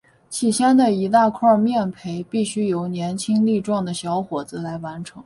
[0.31, 5.19] 起先的一大块面培必须由年轻力壮的小伙子来完成。